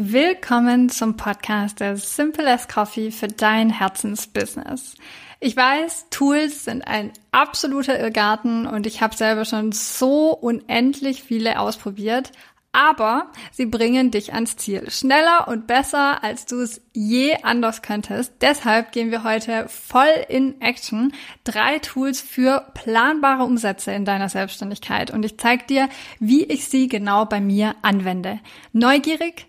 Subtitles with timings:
[0.00, 4.94] Willkommen zum Podcast der Simple as Coffee für dein Herzensbusiness.
[5.40, 11.58] Ich weiß, Tools sind ein absoluter Irrgarten und ich habe selber schon so unendlich viele
[11.58, 12.30] ausprobiert,
[12.70, 14.88] aber sie bringen dich ans Ziel.
[14.88, 18.34] Schneller und besser, als du es je anders könntest.
[18.40, 21.12] Deshalb gehen wir heute voll in Action.
[21.42, 25.10] Drei Tools für planbare Umsätze in deiner Selbstständigkeit.
[25.10, 25.88] Und ich zeige dir,
[26.20, 28.38] wie ich sie genau bei mir anwende.
[28.72, 29.48] Neugierig?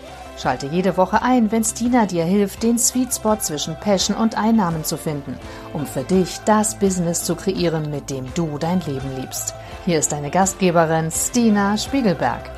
[0.37, 4.83] Schalte jede Woche ein, wenn Stina dir hilft, den Sweet Spot zwischen Passion und Einnahmen
[4.83, 5.37] zu finden,
[5.73, 9.53] um für dich das Business zu kreieren, mit dem du dein Leben liebst.
[9.85, 12.49] Hier ist deine Gastgeberin Stina Spiegelberg.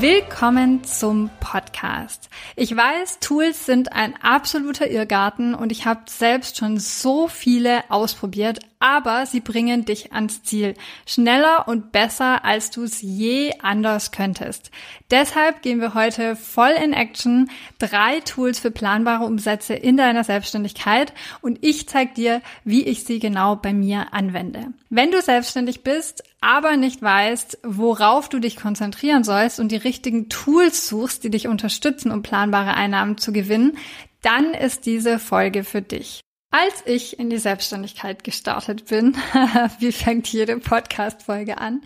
[0.00, 2.30] Willkommen zum Podcast.
[2.56, 8.60] Ich weiß, Tools sind ein absoluter Irrgarten und ich habe selbst schon so viele ausprobiert,
[8.80, 10.74] aber sie bringen dich ans Ziel.
[11.06, 14.70] Schneller und besser, als du es je anders könntest.
[15.10, 17.50] Deshalb gehen wir heute voll in Action.
[17.78, 23.18] Drei Tools für planbare Umsätze in deiner Selbstständigkeit und ich zeige dir, wie ich sie
[23.18, 24.68] genau bei mir anwende.
[24.88, 30.30] Wenn du selbstständig bist, aber nicht weißt, worauf du dich konzentrieren sollst und die richtigen
[30.30, 33.76] Tools suchst, die dich unterstützen, um planbare Einnahmen zu gewinnen,
[34.22, 36.22] dann ist diese Folge für dich.
[36.52, 39.16] Als ich in die Selbstständigkeit gestartet bin,
[39.78, 41.80] wie fängt jede Podcast-Folge an,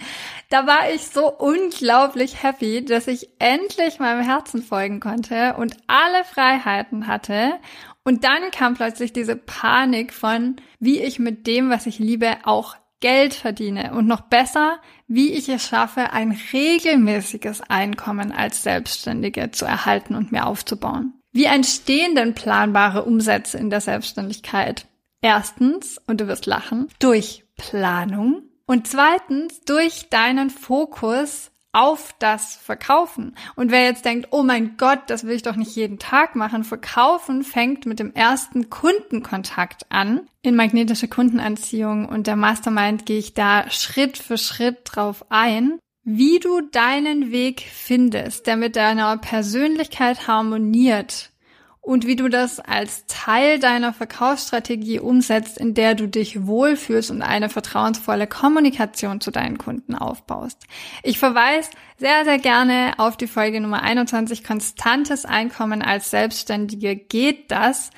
[0.49, 6.25] da war ich so unglaublich happy, dass ich endlich meinem Herzen folgen konnte und alle
[6.25, 7.61] Freiheiten hatte.
[8.05, 12.77] Und dann kam plötzlich diese Panik von, wie ich mit dem, was ich liebe, auch
[13.01, 19.67] Geld verdiene und noch besser, wie ich es schaffe, ein regelmäßiges Einkommen als Selbstständige zu
[19.67, 21.14] erhalten und mir aufzubauen.
[21.35, 24.87] Wie entstehen denn planbare Umsätze in der Selbstständigkeit?
[25.21, 33.37] Erstens, und du wirst lachen, durch Planung und zweitens durch deinen Fokus auf das Verkaufen.
[33.57, 36.63] Und wer jetzt denkt, oh mein Gott, das will ich doch nicht jeden Tag machen,
[36.63, 40.29] Verkaufen fängt mit dem ersten Kundenkontakt an.
[40.43, 46.39] In magnetische Kundenanziehung und der Mastermind gehe ich da Schritt für Schritt drauf ein wie
[46.39, 51.31] du deinen Weg findest, der mit deiner Persönlichkeit harmoniert
[51.81, 57.21] und wie du das als Teil deiner Verkaufsstrategie umsetzt, in der du dich wohlfühlst und
[57.21, 60.63] eine vertrauensvolle Kommunikation zu deinen Kunden aufbaust.
[61.03, 66.97] Ich verweise sehr, sehr gerne auf die Folge Nummer 21, konstantes Einkommen als Selbstständige.
[66.97, 67.91] Geht das?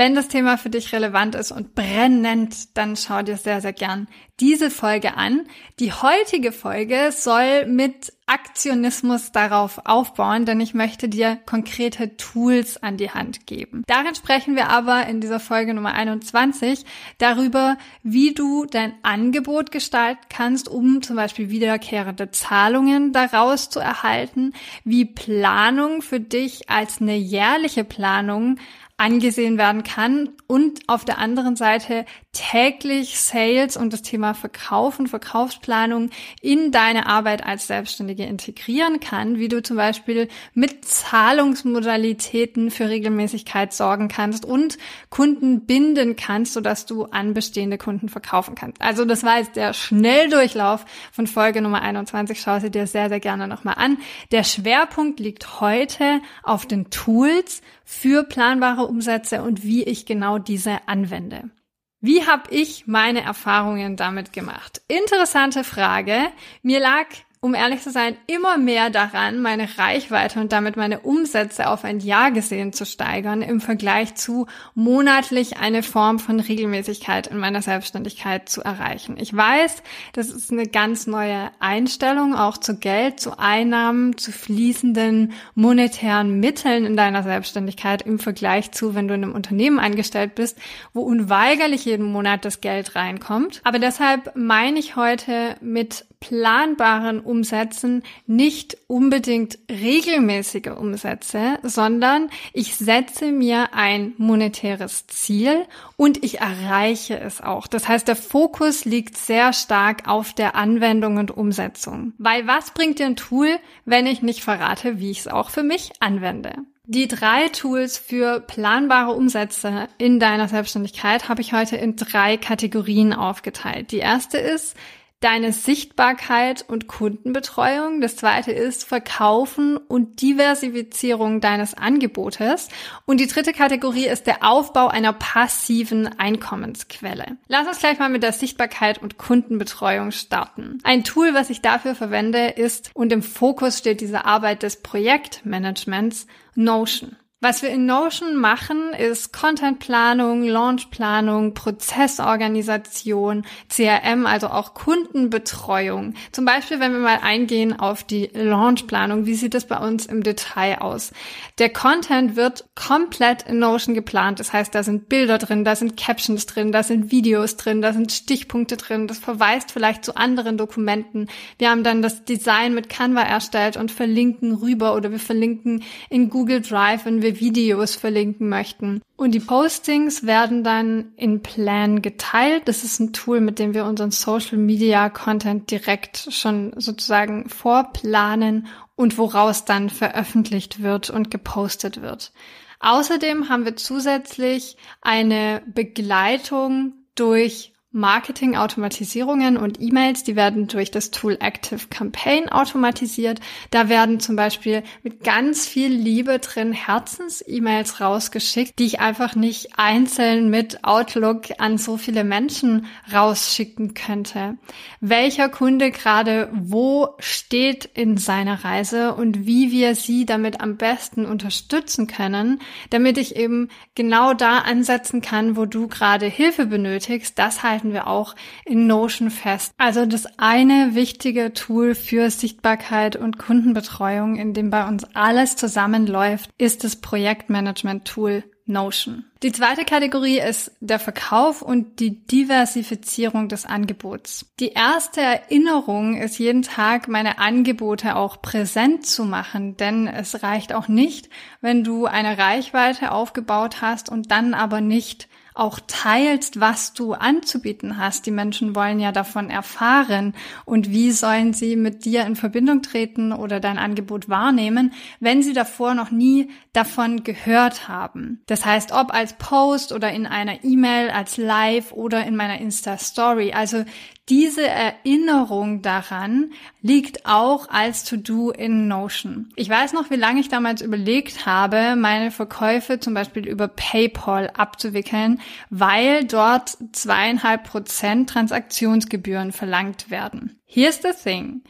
[0.00, 4.08] Wenn das Thema für dich relevant ist und brennend, dann schau dir sehr, sehr gern
[4.40, 5.46] diese Folge an.
[5.78, 12.96] Die heutige Folge soll mit Aktionismus darauf aufbauen, denn ich möchte dir konkrete Tools an
[12.96, 13.82] die Hand geben.
[13.86, 16.86] Darin sprechen wir aber in dieser Folge Nummer 21
[17.18, 24.54] darüber, wie du dein Angebot gestalten kannst, um zum Beispiel wiederkehrende Zahlungen daraus zu erhalten,
[24.84, 28.56] wie Planung für dich als eine jährliche Planung
[29.00, 30.30] angesehen werden kann.
[30.46, 36.10] Und auf der anderen Seite täglich Sales und das Thema Verkaufen, Verkaufsplanung
[36.40, 43.72] in deine Arbeit als Selbstständige integrieren kann, wie du zum Beispiel mit Zahlungsmodalitäten für Regelmäßigkeit
[43.72, 48.80] sorgen kannst und Kunden binden kannst, sodass du an bestehende Kunden verkaufen kannst.
[48.80, 52.40] Also das war jetzt der Schnelldurchlauf von Folge Nummer 21.
[52.40, 53.98] Schau sie dir sehr, sehr gerne nochmal an.
[54.30, 60.86] Der Schwerpunkt liegt heute auf den Tools für planbare Umsätze und wie ich genau diese
[60.86, 61.50] anwende.
[62.00, 64.80] Wie habe ich meine Erfahrungen damit gemacht?
[64.88, 66.32] Interessante Frage.
[66.62, 67.06] Mir lag
[67.42, 72.00] um ehrlich zu sein, immer mehr daran, meine Reichweite und damit meine Umsätze auf ein
[72.00, 78.50] Jahr gesehen zu steigern im Vergleich zu monatlich eine Form von Regelmäßigkeit in meiner Selbstständigkeit
[78.50, 79.16] zu erreichen.
[79.18, 79.82] Ich weiß,
[80.12, 86.84] das ist eine ganz neue Einstellung auch zu Geld, zu Einnahmen, zu fließenden monetären Mitteln
[86.84, 90.58] in deiner Selbstständigkeit im Vergleich zu, wenn du in einem Unternehmen angestellt bist,
[90.92, 93.62] wo unweigerlich jeden Monat das Geld reinkommt.
[93.64, 103.32] Aber deshalb meine ich heute mit planbaren Umsätzen nicht unbedingt regelmäßige Umsätze, sondern ich setze
[103.32, 105.64] mir ein monetäres Ziel
[105.96, 107.66] und ich erreiche es auch.
[107.66, 112.12] Das heißt, der Fokus liegt sehr stark auf der Anwendung und Umsetzung.
[112.18, 113.48] Weil was bringt dir ein Tool,
[113.86, 116.52] wenn ich nicht verrate, wie ich es auch für mich anwende?
[116.84, 123.12] Die drei Tools für planbare Umsätze in deiner Selbstständigkeit habe ich heute in drei Kategorien
[123.12, 123.92] aufgeteilt.
[123.92, 124.76] Die erste ist
[125.20, 128.00] deine Sichtbarkeit und Kundenbetreuung.
[128.00, 132.68] Das zweite ist Verkaufen und Diversifizierung deines Angebotes.
[133.04, 137.36] Und die dritte Kategorie ist der Aufbau einer passiven Einkommensquelle.
[137.48, 140.78] Lass uns gleich mal mit der Sichtbarkeit und Kundenbetreuung starten.
[140.84, 146.26] Ein Tool, was ich dafür verwende, ist und im Fokus steht diese Arbeit des Projektmanagements
[146.54, 147.16] Notion.
[147.42, 156.12] Was wir in Notion machen, ist Contentplanung, Launchplanung, Prozessorganisation, CRM, also auch Kundenbetreuung.
[156.32, 160.22] Zum Beispiel, wenn wir mal eingehen auf die Launchplanung, wie sieht das bei uns im
[160.22, 161.12] Detail aus?
[161.58, 164.38] Der Content wird komplett in Notion geplant.
[164.38, 167.94] Das heißt, da sind Bilder drin, da sind Captions drin, da sind Videos drin, da
[167.94, 169.08] sind Stichpunkte drin.
[169.08, 171.30] Das verweist vielleicht zu anderen Dokumenten.
[171.56, 176.28] Wir haben dann das Design mit Canva erstellt und verlinken rüber oder wir verlinken in
[176.28, 179.02] Google Drive, wenn wir wir Videos verlinken möchten.
[179.16, 182.62] Und die Postings werden dann in Plan geteilt.
[182.66, 188.66] Das ist ein Tool, mit dem wir unseren Social Media Content direkt schon sozusagen vorplanen
[188.96, 192.32] und woraus dann veröffentlicht wird und gepostet wird.
[192.80, 201.36] Außerdem haben wir zusätzlich eine Begleitung durch Marketing-Automatisierungen und E-Mails, die werden durch das Tool
[201.40, 203.40] Active Campaign automatisiert.
[203.72, 209.70] Da werden zum Beispiel mit ganz viel Liebe drin Herzens-E-Mails rausgeschickt, die ich einfach nicht
[209.76, 214.56] einzeln mit Outlook an so viele Menschen rausschicken könnte.
[215.00, 221.26] Welcher Kunde gerade wo steht in seiner Reise und wie wir sie damit am besten
[221.26, 222.60] unterstützen können,
[222.90, 227.36] damit ich eben genau da ansetzen kann, wo du gerade Hilfe benötigst.
[227.36, 228.34] Das heißt, halten wir auch
[228.64, 229.72] in Notion fest.
[229.78, 236.50] Also das eine wichtige Tool für Sichtbarkeit und Kundenbetreuung, in dem bei uns alles zusammenläuft,
[236.58, 239.24] ist das Projektmanagement-Tool Notion.
[239.42, 244.46] Die zweite Kategorie ist der Verkauf und die Diversifizierung des Angebots.
[244.60, 250.72] Die erste Erinnerung ist jeden Tag meine Angebote auch präsent zu machen, denn es reicht
[250.72, 251.30] auch nicht,
[251.60, 257.98] wenn du eine Reichweite aufgebaut hast und dann aber nicht auch teilst, was du anzubieten
[257.98, 258.26] hast.
[258.26, 260.34] Die Menschen wollen ja davon erfahren.
[260.64, 265.52] Und wie sollen sie mit dir in Verbindung treten oder dein Angebot wahrnehmen, wenn sie
[265.52, 268.42] davor noch nie davon gehört haben?
[268.46, 273.52] Das heißt, ob als Post oder in einer E-Mail, als Live oder in meiner Insta-Story.
[273.52, 273.84] Also
[274.30, 279.48] diese Erinnerung daran liegt auch als To-Do in Notion.
[279.56, 284.50] Ich weiß noch, wie lange ich damals überlegt habe, meine Verkäufe zum Beispiel über PayPal
[284.50, 290.60] abzuwickeln, weil dort zweieinhalb Prozent Transaktionsgebühren verlangt werden.
[290.64, 291.62] Here's the thing.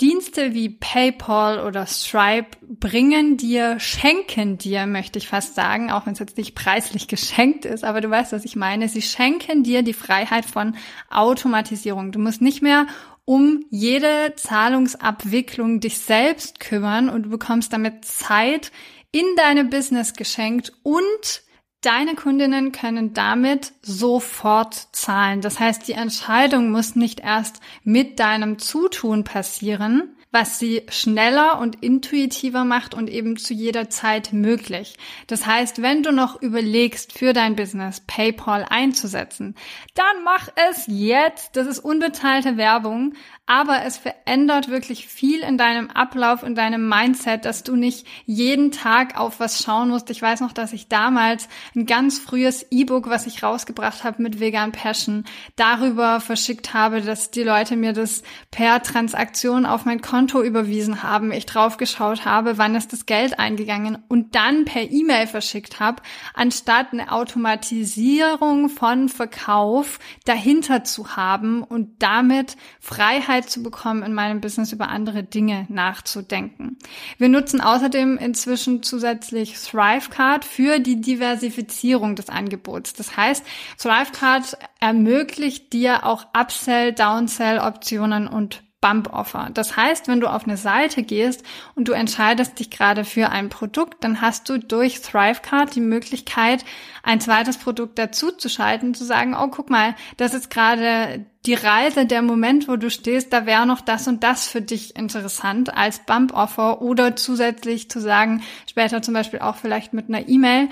[0.00, 6.12] Dienste wie PayPal oder Stripe bringen dir, schenken dir, möchte ich fast sagen, auch wenn
[6.12, 8.88] es jetzt nicht preislich geschenkt ist, aber du weißt, was ich meine.
[8.88, 10.76] Sie schenken dir die Freiheit von
[11.10, 12.12] Automatisierung.
[12.12, 12.86] Du musst nicht mehr
[13.24, 18.70] um jede Zahlungsabwicklung dich selbst kümmern und du bekommst damit Zeit
[19.12, 21.42] in deine Business geschenkt und
[21.86, 25.40] Deine Kundinnen können damit sofort zahlen.
[25.40, 31.84] Das heißt, die Entscheidung muss nicht erst mit deinem Zutun passieren, was sie schneller und
[31.84, 34.96] intuitiver macht und eben zu jeder Zeit möglich.
[35.28, 39.54] Das heißt, wenn du noch überlegst, für dein Business PayPal einzusetzen,
[39.94, 41.54] dann mach es jetzt.
[41.54, 43.14] Das ist unbezahlte Werbung,
[43.46, 48.72] aber es verändert wirklich viel in deinem Ablauf, in deinem Mindset, dass du nicht jeden
[48.72, 50.10] Tag auf was schauen musst.
[50.10, 54.40] Ich weiß noch, dass ich damals ein ganz frühes E-Book, was ich rausgebracht habe mit
[54.40, 55.24] Vegan Passion,
[55.54, 61.30] darüber verschickt habe, dass die Leute mir das per Transaktion auf mein Konto überwiesen haben,
[61.30, 66.02] ich draufgeschaut habe, wann ist das Geld eingegangen und dann per E-Mail verschickt habe,
[66.34, 74.14] anstatt eine Automatisierung von Verkauf dahinter zu haben und damit Freiheit Klarheit zu bekommen, in
[74.14, 76.78] meinem Business über andere Dinge nachzudenken.
[77.18, 82.94] Wir nutzen außerdem inzwischen zusätzlich Thrivecard für die Diversifizierung des Angebots.
[82.94, 83.44] Das heißt,
[83.78, 89.48] Thrivecard ermöglicht dir auch Upsell, Downsell Optionen und Bump Offer.
[89.54, 91.42] Das heißt, wenn du auf eine Seite gehst
[91.74, 96.64] und du entscheidest dich gerade für ein Produkt, dann hast du durch Thrivecard die Möglichkeit,
[97.02, 101.54] ein zweites Produkt dazu zu schalten, zu sagen, oh, guck mal, das ist gerade die
[101.54, 105.74] Reise, der Moment, wo du stehst, da wäre noch das und das für dich interessant
[105.74, 110.68] als Bump Offer oder zusätzlich zu sagen, später zum Beispiel auch vielleicht mit einer E-Mail,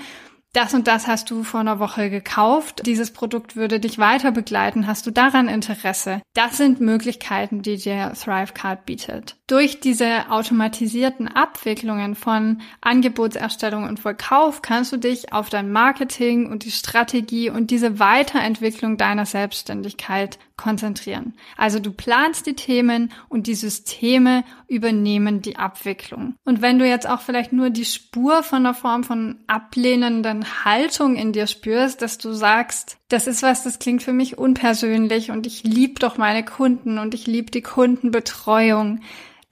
[0.55, 4.87] das und das hast du vor einer Woche gekauft, dieses Produkt würde dich weiter begleiten,
[4.87, 6.21] hast du daran Interesse?
[6.33, 9.35] Das sind Möglichkeiten, die dir Thrivecard bietet.
[9.47, 16.65] Durch diese automatisierten Abwicklungen von Angebotserstellung und Verkauf kannst du dich auf dein Marketing und
[16.65, 21.35] die Strategie und diese Weiterentwicklung deiner Selbstständigkeit konzentrieren.
[21.57, 26.33] Also du planst die Themen und die Systeme übernehmen die Abwicklung.
[26.43, 31.15] Und wenn du jetzt auch vielleicht nur die Spur von einer Form von ablehnenden Haltung
[31.17, 35.45] in dir spürst, dass du sagst, das ist was, das klingt für mich unpersönlich und
[35.45, 39.01] ich liebe doch meine Kunden und ich liebe die Kundenbetreuung.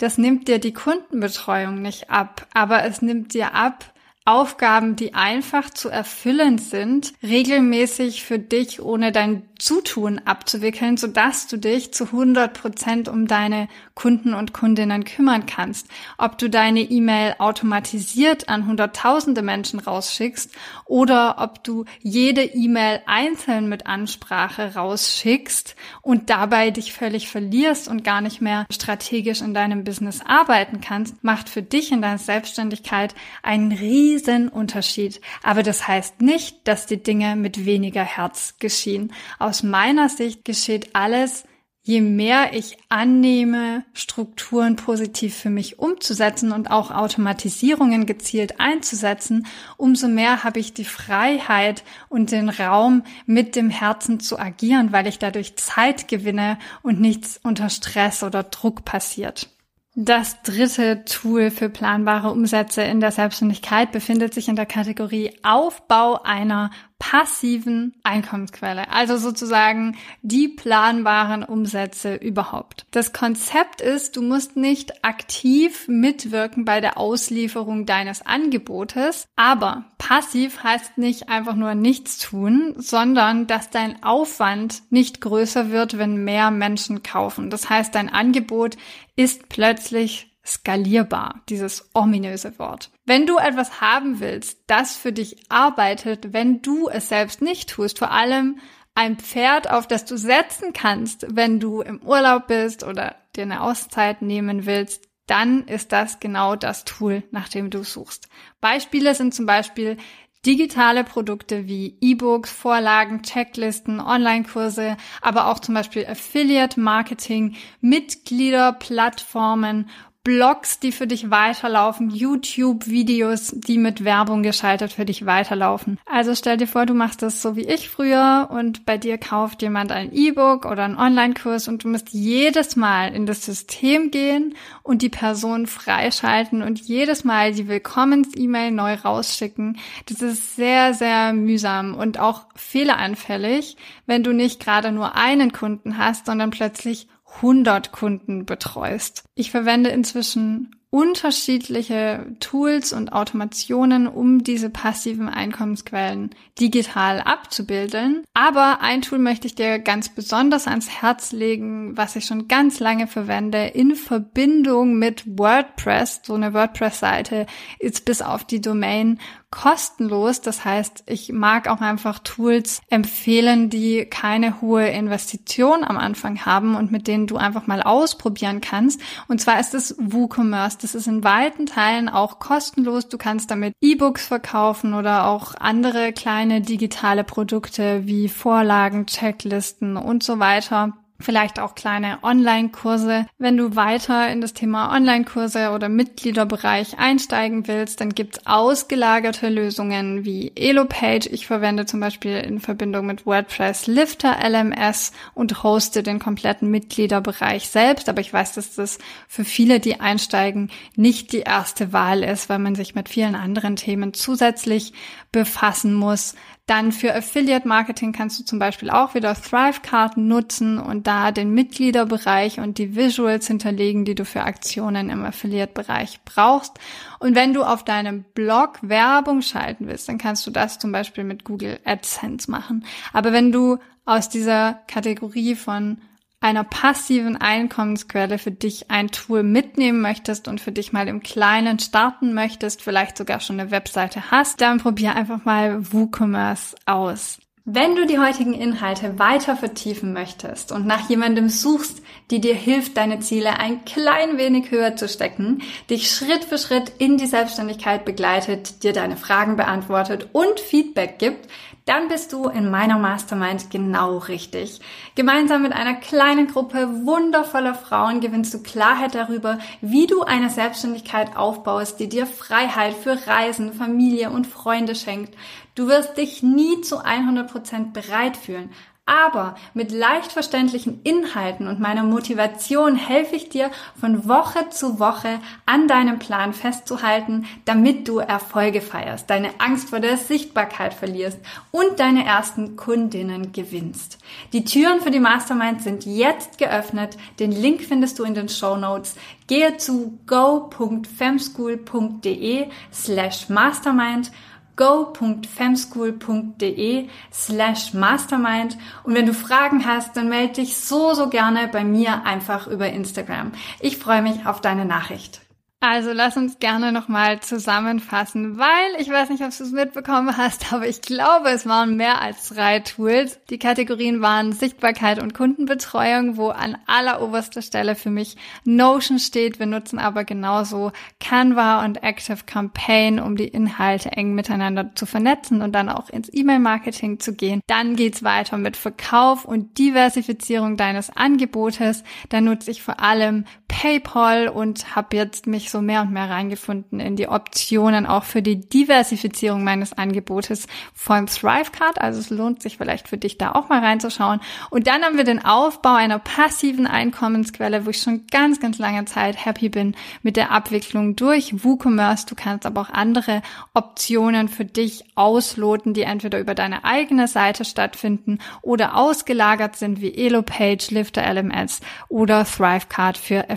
[0.03, 3.93] Das nimmt dir die Kundenbetreuung nicht ab, aber es nimmt dir ab,
[4.25, 11.57] Aufgaben, die einfach zu erfüllen sind, regelmäßig für dich ohne dein Zutun abzuwickeln, sodass du
[11.57, 15.87] dich zu 100 Prozent um deine Kunden und Kundinnen kümmern kannst.
[16.17, 20.51] Ob du deine E-Mail automatisiert an hunderttausende Menschen rausschickst
[20.83, 28.03] oder ob du jede E-Mail einzeln mit Ansprache rausschickst und dabei dich völlig verlierst und
[28.03, 33.15] gar nicht mehr strategisch in deinem Business arbeiten kannst, macht für dich in deiner Selbstständigkeit
[33.43, 35.21] einen riesen Unterschied.
[35.41, 39.13] Aber das heißt nicht, dass die Dinge mit weniger Herz geschehen.
[39.39, 41.43] Aus aus meiner Sicht geschieht alles,
[41.83, 49.45] je mehr ich annehme, Strukturen positiv für mich umzusetzen und auch Automatisierungen gezielt einzusetzen,
[49.77, 55.05] umso mehr habe ich die Freiheit und den Raum, mit dem Herzen zu agieren, weil
[55.05, 59.51] ich dadurch Zeit gewinne und nichts unter Stress oder Druck passiert.
[59.95, 66.19] Das dritte Tool für planbare Umsätze in der Selbstständigkeit befindet sich in der Kategorie Aufbau
[66.23, 66.71] einer
[67.03, 72.85] passiven Einkommensquelle, also sozusagen die planbaren Umsätze überhaupt.
[72.91, 80.63] Das Konzept ist, du musst nicht aktiv mitwirken bei der Auslieferung deines Angebotes, aber passiv
[80.63, 86.51] heißt nicht einfach nur nichts tun, sondern dass dein Aufwand nicht größer wird, wenn mehr
[86.51, 87.49] Menschen kaufen.
[87.49, 88.77] Das heißt, dein Angebot
[89.17, 92.91] ist plötzlich skalierbar, dieses ominöse Wort.
[93.05, 97.99] Wenn du etwas haben willst, das für dich arbeitet, wenn du es selbst nicht tust,
[97.99, 98.59] vor allem
[98.95, 103.61] ein Pferd, auf das du setzen kannst, wenn du im Urlaub bist oder dir eine
[103.61, 108.27] Auszeit nehmen willst, dann ist das genau das Tool, nach dem du suchst.
[108.59, 109.97] Beispiele sind zum Beispiel
[110.45, 119.89] digitale Produkte wie E-Books, Vorlagen, Checklisten, Online-Kurse, aber auch zum Beispiel Affiliate Marketing, Mitglieder, Plattformen
[120.23, 125.99] Blogs, die für dich weiterlaufen, YouTube-Videos, die mit Werbung geschaltet für dich weiterlaufen.
[126.05, 129.61] Also stell dir vor, du machst das so wie ich früher und bei dir kauft
[129.61, 134.55] jemand ein E-Book oder einen Online-Kurs und du musst jedes Mal in das System gehen
[134.81, 139.77] und die Person freischalten und jedes Mal die Willkommens-E-Mail neu rausschicken.
[140.05, 143.75] Das ist sehr, sehr mühsam und auch fehleranfällig,
[144.05, 149.23] wenn du nicht gerade nur einen Kunden hast, sondern plötzlich 100 Kunden betreust.
[149.35, 158.23] Ich verwende inzwischen unterschiedliche Tools und Automationen, um diese passiven Einkommensquellen digital abzubilden.
[158.35, 162.79] Aber ein Tool möchte ich dir ganz besonders ans Herz legen, was ich schon ganz
[162.79, 166.21] lange verwende, in Verbindung mit WordPress.
[166.23, 167.47] So eine WordPress-Seite
[167.79, 169.17] ist bis auf die Domain
[169.53, 170.41] kostenlos.
[170.41, 176.75] Das heißt, ich mag auch einfach Tools empfehlen, die keine hohe Investition am Anfang haben
[176.75, 178.99] und mit denen du einfach mal ausprobieren kannst.
[179.27, 180.79] Und zwar ist es WooCommerce.
[180.81, 183.09] Das ist in weiten Teilen auch kostenlos.
[183.09, 190.23] Du kannst damit E-Books verkaufen oder auch andere kleine digitale Produkte wie Vorlagen, Checklisten und
[190.23, 190.93] so weiter
[191.23, 193.25] vielleicht auch kleine Online-Kurse.
[193.37, 200.25] Wenn du weiter in das Thema Online-Kurse oder Mitgliederbereich einsteigen willst, dann gibt's ausgelagerte Lösungen
[200.25, 201.29] wie Elopage.
[201.29, 207.67] Ich verwende zum Beispiel in Verbindung mit WordPress Lifter LMS und hoste den kompletten Mitgliederbereich
[207.67, 208.09] selbst.
[208.09, 212.59] Aber ich weiß, dass das für viele, die einsteigen, nicht die erste Wahl ist, weil
[212.59, 214.93] man sich mit vielen anderen Themen zusätzlich
[215.31, 216.35] befassen muss.
[216.65, 221.53] Dann für Affiliate Marketing kannst du zum Beispiel auch wieder Thrive-Karten nutzen und da den
[221.53, 226.79] Mitgliederbereich und die Visuals hinterlegen, die du für Aktionen im Affiliate-Bereich brauchst.
[227.19, 231.25] Und wenn du auf deinem Blog Werbung schalten willst, dann kannst du das zum Beispiel
[231.25, 232.85] mit Google AdSense machen.
[233.11, 235.97] Aber wenn du aus dieser Kategorie von
[236.43, 241.79] einer passiven Einkommensquelle für dich ein Tool mitnehmen möchtest und für dich mal im Kleinen
[241.79, 247.39] starten möchtest, vielleicht sogar schon eine Webseite hast, dann probier einfach mal WooCommerce aus.
[247.65, 252.97] Wenn du die heutigen Inhalte weiter vertiefen möchtest und nach jemandem suchst, die dir hilft,
[252.97, 258.03] deine Ziele ein klein wenig höher zu stecken, dich Schritt für Schritt in die Selbstständigkeit
[258.03, 261.47] begleitet, dir deine Fragen beantwortet und Feedback gibt,
[261.85, 264.79] dann bist du in meiner Mastermind genau richtig.
[265.15, 271.35] Gemeinsam mit einer kleinen Gruppe wundervoller Frauen gewinnst du Klarheit darüber, wie du eine Selbstständigkeit
[271.35, 275.35] aufbaust, die dir Freiheit für Reisen, Familie und Freunde schenkt.
[275.75, 278.69] Du wirst dich nie zu 100 Prozent bereit fühlen,
[279.05, 283.69] aber mit leicht verständlichen Inhalten und meiner Motivation helfe ich dir
[283.99, 289.99] von Woche zu Woche an deinem Plan festzuhalten, damit du Erfolge feierst, deine Angst vor
[289.99, 291.37] der Sichtbarkeit verlierst
[291.71, 294.19] und deine ersten Kundinnen gewinnst.
[294.53, 297.17] Die Türen für die Mastermind sind jetzt geöffnet.
[297.39, 299.15] Den Link findest du in den Show Notes.
[299.47, 304.31] Gehe zu go.femschool.de slash mastermind
[304.75, 311.83] go.femschool.de slash mastermind und wenn du Fragen hast, dann melde dich so, so gerne bei
[311.83, 313.51] mir einfach über Instagram.
[313.79, 315.42] Ich freue mich auf deine Nachricht.
[315.85, 320.71] Also lass uns gerne nochmal zusammenfassen, weil ich weiß nicht, ob du es mitbekommen hast,
[320.73, 323.37] aber ich glaube, es waren mehr als drei Tools.
[323.49, 329.59] Die Kategorien waren Sichtbarkeit und Kundenbetreuung, wo an alleroberster Stelle für mich Notion steht.
[329.59, 335.61] Wir nutzen aber genauso Canva und Active Campaign, um die Inhalte eng miteinander zu vernetzen
[335.61, 337.59] und dann auch ins E-Mail-Marketing zu gehen.
[337.67, 342.05] Dann geht's weiter mit Verkauf und Diversifizierung deines Angebotes.
[342.29, 343.43] Da nutze ich vor allem
[343.73, 348.43] PayPal und habe jetzt mich so mehr und mehr reingefunden in die Optionen auch für
[348.43, 351.99] die Diversifizierung meines Angebotes von Thrivecard.
[351.99, 354.41] Also es lohnt sich vielleicht für dich da auch mal reinzuschauen.
[354.69, 359.05] Und dann haben wir den Aufbau einer passiven Einkommensquelle, wo ich schon ganz, ganz lange
[359.05, 362.27] Zeit happy bin mit der Abwicklung durch WooCommerce.
[362.27, 363.41] Du kannst aber auch andere
[363.73, 370.13] Optionen für dich ausloten, die entweder über deine eigene Seite stattfinden oder ausgelagert sind wie
[370.13, 373.49] Elopage, Lifter LMS oder Thrivecard für.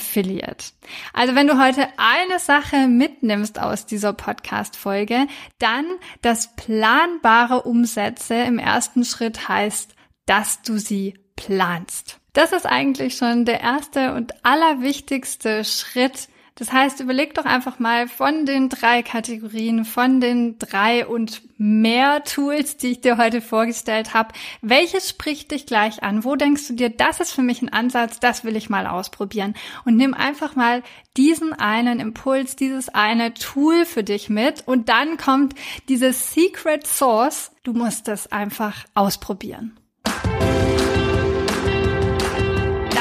[1.12, 5.26] Also wenn du heute eine Sache mitnimmst aus dieser Podcast-Folge,
[5.58, 5.86] dann,
[6.22, 9.94] dass planbare Umsätze im ersten Schritt heißt,
[10.26, 12.18] dass du sie planst.
[12.32, 18.08] Das ist eigentlich schon der erste und allerwichtigste Schritt, das heißt, überleg doch einfach mal
[18.08, 24.14] von den drei Kategorien, von den drei und mehr Tools, die ich dir heute vorgestellt
[24.14, 24.32] habe,
[24.62, 26.24] welches spricht dich gleich an?
[26.24, 29.54] Wo denkst du dir, das ist für mich ein Ansatz, das will ich mal ausprobieren?
[29.84, 30.82] Und nimm einfach mal
[31.18, 35.54] diesen einen Impuls, dieses eine Tool für dich mit und dann kommt
[35.90, 37.52] dieses Secret Source.
[37.64, 39.76] Du musst es einfach ausprobieren.